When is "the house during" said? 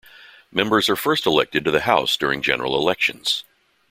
1.69-2.41